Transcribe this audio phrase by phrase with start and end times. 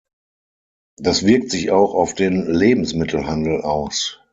[0.97, 4.19] Das wirkt sich auch auf den Lebensmittelhandel aus.